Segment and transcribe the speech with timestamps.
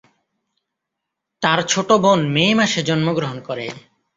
[1.41, 3.65] তার ছোট বোন মে মাসে জন্মগ্রহণ করে।